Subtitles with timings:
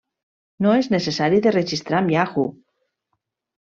[0.65, 2.51] No és necessari de registrar amb Yahoo!